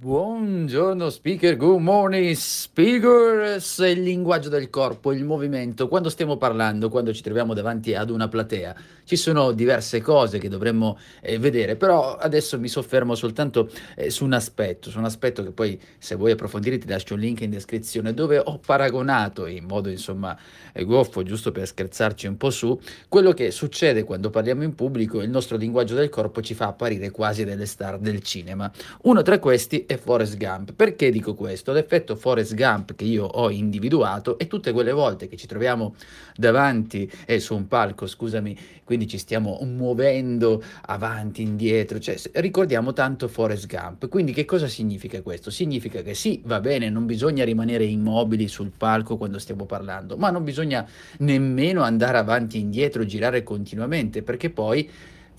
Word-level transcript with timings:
Buongiorno 0.00 1.10
speaker, 1.10 1.56
good 1.56 1.80
morning 1.80 2.32
speakers, 2.36 3.78
il 3.78 4.00
linguaggio 4.00 4.48
del 4.48 4.70
corpo, 4.70 5.12
il 5.12 5.24
movimento, 5.24 5.88
quando 5.88 6.08
stiamo 6.08 6.36
parlando, 6.36 6.88
quando 6.88 7.12
ci 7.12 7.20
troviamo 7.20 7.52
davanti 7.52 7.96
ad 7.96 8.10
una 8.10 8.28
platea, 8.28 8.76
ci 9.02 9.16
sono 9.16 9.50
diverse 9.50 10.00
cose 10.00 10.38
che 10.38 10.48
dovremmo 10.48 10.96
eh, 11.20 11.40
vedere, 11.40 11.74
però 11.74 12.14
adesso 12.14 12.60
mi 12.60 12.68
soffermo 12.68 13.16
soltanto 13.16 13.70
eh, 13.96 14.08
su 14.10 14.24
un 14.24 14.34
aspetto, 14.34 14.88
su 14.88 14.98
un 14.98 15.04
aspetto 15.04 15.42
che 15.42 15.50
poi 15.50 15.80
se 15.98 16.14
vuoi 16.14 16.30
approfondire 16.30 16.78
ti 16.78 16.86
lascio 16.86 17.14
un 17.14 17.20
link 17.20 17.40
in 17.40 17.50
descrizione 17.50 18.14
dove 18.14 18.38
ho 18.38 18.60
paragonato 18.64 19.46
in 19.46 19.64
modo 19.64 19.88
insomma 19.88 20.38
eh, 20.74 20.84
goffo, 20.84 21.24
giusto 21.24 21.50
per 21.50 21.66
scherzarci 21.66 22.28
un 22.28 22.36
po' 22.36 22.50
su, 22.50 22.78
quello 23.08 23.32
che 23.32 23.50
succede 23.50 24.04
quando 24.04 24.30
parliamo 24.30 24.62
in 24.62 24.76
pubblico, 24.76 25.22
il 25.22 25.30
nostro 25.30 25.56
linguaggio 25.56 25.96
del 25.96 26.08
corpo 26.08 26.40
ci 26.40 26.54
fa 26.54 26.68
apparire 26.68 27.10
quasi 27.10 27.44
delle 27.44 27.66
star 27.66 27.98
del 27.98 28.22
cinema. 28.22 28.70
Uno 29.02 29.22
tra 29.22 29.40
questi 29.40 29.86
e 29.88 29.96
Forrest 29.96 30.36
Gump. 30.36 30.74
Perché 30.74 31.10
dico 31.10 31.34
questo? 31.34 31.72
L'effetto 31.72 32.14
Forrest 32.14 32.54
Gump 32.54 32.94
che 32.94 33.04
io 33.04 33.24
ho 33.24 33.50
individuato 33.50 34.38
è 34.38 34.46
tutte 34.46 34.70
quelle 34.72 34.92
volte 34.92 35.28
che 35.28 35.36
ci 35.36 35.46
troviamo 35.46 35.94
davanti 36.36 37.10
e 37.24 37.34
eh, 37.34 37.40
su 37.40 37.56
un 37.56 37.66
palco, 37.66 38.06
scusami, 38.06 38.56
quindi 38.84 39.06
ci 39.06 39.16
stiamo 39.16 39.58
muovendo 39.62 40.62
avanti, 40.82 41.40
indietro, 41.40 41.98
cioè 41.98 42.16
ricordiamo 42.34 42.92
tanto 42.92 43.28
Forrest 43.28 43.66
Gump. 43.66 44.08
Quindi 44.08 44.34
che 44.34 44.44
cosa 44.44 44.68
significa 44.68 45.22
questo? 45.22 45.50
Significa 45.50 46.02
che 46.02 46.12
sì, 46.12 46.42
va 46.44 46.60
bene, 46.60 46.90
non 46.90 47.06
bisogna 47.06 47.44
rimanere 47.44 47.84
immobili 47.84 48.46
sul 48.46 48.70
palco 48.76 49.16
quando 49.16 49.38
stiamo 49.38 49.64
parlando, 49.64 50.18
ma 50.18 50.28
non 50.28 50.44
bisogna 50.44 50.86
nemmeno 51.20 51.82
andare 51.82 52.18
avanti 52.18 52.58
e 52.58 52.60
indietro, 52.60 53.06
girare 53.06 53.42
continuamente, 53.42 54.22
perché 54.22 54.50
poi 54.50 54.90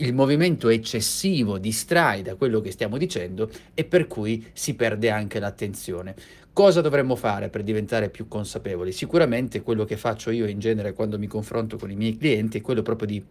il 0.01 0.13
movimento 0.13 0.69
eccessivo 0.69 1.57
distrae 1.57 2.21
da 2.21 2.35
quello 2.35 2.61
che 2.61 2.71
stiamo 2.71 2.97
dicendo 2.97 3.49
e 3.73 3.83
per 3.83 4.07
cui 4.07 4.45
si 4.53 4.75
perde 4.75 5.09
anche 5.09 5.39
l'attenzione. 5.39 6.15
Cosa 6.53 6.81
dovremmo 6.81 7.15
fare 7.15 7.49
per 7.49 7.63
diventare 7.63 8.09
più 8.09 8.27
consapevoli? 8.27 8.91
Sicuramente 8.91 9.61
quello 9.61 9.85
che 9.85 9.97
faccio 9.97 10.31
io 10.31 10.47
in 10.47 10.59
genere 10.59 10.93
quando 10.93 11.19
mi 11.19 11.27
confronto 11.27 11.77
con 11.77 11.91
i 11.91 11.95
miei 11.95 12.17
clienti 12.17 12.59
è 12.59 12.61
quello 12.61 12.81
proprio 12.81 13.07
di 13.07 13.23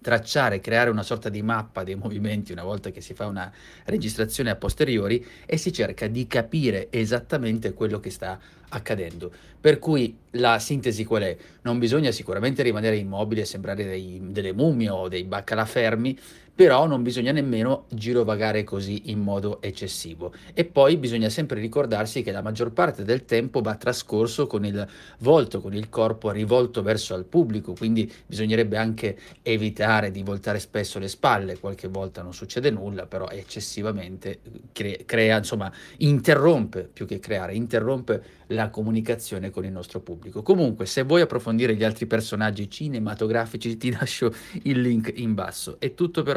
tracciare, 0.00 0.60
creare 0.60 0.90
una 0.90 1.02
sorta 1.02 1.28
di 1.28 1.42
mappa 1.42 1.84
dei 1.84 1.94
movimenti 1.94 2.52
una 2.52 2.62
volta 2.62 2.90
che 2.90 3.00
si 3.00 3.14
fa 3.14 3.26
una 3.26 3.50
registrazione 3.84 4.50
a 4.50 4.56
posteriori 4.56 5.24
e 5.44 5.56
si 5.56 5.72
cerca 5.72 6.06
di 6.06 6.26
capire 6.26 6.88
esattamente 6.90 7.72
quello 7.72 8.00
che 8.00 8.10
sta 8.10 8.38
accadendo. 8.70 9.32
Per 9.60 9.78
cui 9.78 10.16
la 10.32 10.58
sintesi 10.58 11.04
qual 11.04 11.22
è? 11.22 11.36
Non 11.62 11.78
bisogna 11.78 12.10
sicuramente 12.10 12.62
rimanere 12.62 12.96
immobili 12.96 13.40
e 13.40 13.44
sembrare 13.44 13.84
dei, 13.84 14.20
delle 14.22 14.52
mummie 14.52 14.90
o 14.90 15.08
dei 15.08 15.24
baccalà 15.24 15.64
fermi, 15.64 16.16
però 16.58 16.88
non 16.88 17.04
bisogna 17.04 17.30
nemmeno 17.30 17.84
girovagare 17.88 18.64
così 18.64 19.12
in 19.12 19.20
modo 19.20 19.62
eccessivo. 19.62 20.32
E 20.54 20.64
poi 20.64 20.96
bisogna 20.96 21.28
sempre 21.28 21.60
ricordarsi 21.60 22.24
che 22.24 22.32
la 22.32 22.42
maggior 22.42 22.72
parte 22.72 23.04
del 23.04 23.24
tempo 23.24 23.60
va 23.60 23.76
trascorso 23.76 24.48
con 24.48 24.64
il 24.64 24.84
volto, 25.20 25.60
con 25.60 25.72
il 25.72 25.88
corpo 25.88 26.32
rivolto 26.32 26.82
verso 26.82 27.14
al 27.14 27.26
pubblico, 27.26 27.74
quindi 27.74 28.12
bisognerebbe 28.26 28.76
anche 28.76 29.16
evitare 29.42 30.10
di 30.10 30.24
voltare 30.24 30.58
spesso 30.58 30.98
le 30.98 31.06
spalle, 31.06 31.60
qualche 31.60 31.86
volta 31.86 32.22
non 32.22 32.34
succede 32.34 32.72
nulla, 32.72 33.06
però 33.06 33.28
eccessivamente 33.28 34.40
cre- 34.72 35.04
crea, 35.06 35.38
insomma, 35.38 35.70
interrompe 35.98 36.90
più 36.92 37.06
che 37.06 37.20
creare, 37.20 37.54
interrompe 37.54 38.38
la 38.48 38.70
comunicazione 38.70 39.50
con 39.50 39.64
il 39.64 39.72
nostro 39.72 40.00
pubblico. 40.00 40.42
Comunque, 40.42 40.86
se 40.86 41.02
vuoi 41.02 41.20
approfondire 41.20 41.74
gli 41.74 41.84
altri 41.84 42.06
personaggi 42.06 42.70
cinematografici, 42.70 43.76
ti 43.76 43.90
lascio 43.90 44.32
il 44.62 44.80
link 44.80 45.12
in 45.16 45.34
basso. 45.34 45.76
È 45.78 45.94
tutto 45.94 46.22
per 46.22 46.36